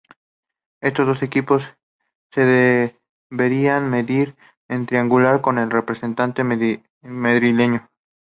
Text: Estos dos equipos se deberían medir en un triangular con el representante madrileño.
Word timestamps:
Estos 0.81 1.05
dos 1.05 1.21
equipos 1.21 1.63
se 2.31 2.87
deberían 3.29 3.87
medir 3.91 4.35
en 4.67 4.79
un 4.79 4.85
triangular 4.87 5.41
con 5.41 5.59
el 5.59 5.69
representante 5.69 6.43
madrileño. 7.03 7.87